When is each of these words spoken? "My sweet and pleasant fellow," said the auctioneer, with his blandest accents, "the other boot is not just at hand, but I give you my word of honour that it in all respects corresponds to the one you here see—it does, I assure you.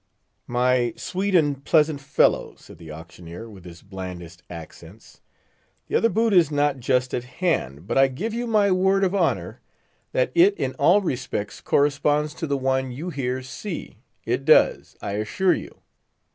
"My 0.47 0.95
sweet 0.97 1.35
and 1.35 1.63
pleasant 1.63 2.01
fellow," 2.01 2.55
said 2.57 2.79
the 2.79 2.89
auctioneer, 2.91 3.47
with 3.47 3.65
his 3.65 3.83
blandest 3.83 4.41
accents, 4.49 5.21
"the 5.85 5.95
other 5.95 6.09
boot 6.09 6.33
is 6.33 6.49
not 6.49 6.79
just 6.79 7.13
at 7.13 7.23
hand, 7.25 7.85
but 7.85 7.99
I 7.99 8.07
give 8.07 8.33
you 8.33 8.47
my 8.47 8.71
word 8.71 9.03
of 9.03 9.13
honour 9.13 9.61
that 10.11 10.31
it 10.33 10.55
in 10.57 10.73
all 10.79 11.01
respects 11.01 11.61
corresponds 11.61 12.33
to 12.33 12.47
the 12.47 12.57
one 12.57 12.91
you 12.91 13.11
here 13.11 13.43
see—it 13.43 14.43
does, 14.43 14.97
I 15.03 15.11
assure 15.17 15.53
you. 15.53 15.81